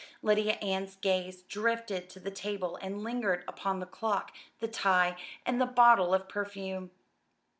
Lydia 0.23 0.53
Ann's 0.53 0.95
gaze 0.95 1.43
drifted 1.43 2.09
to 2.09 2.19
the 2.19 2.31
table 2.31 2.75
and 2.81 3.03
lingered 3.03 3.43
upon 3.47 3.79
the 3.79 3.85
clock, 3.85 4.31
the 4.59 4.67
tie, 4.67 5.15
and 5.45 5.61
the 5.61 5.67
bottle 5.67 6.11
of 6.15 6.27
perfume. 6.27 6.89